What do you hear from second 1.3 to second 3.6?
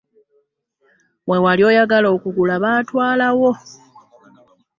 wali oyagala okugula baatwalawo.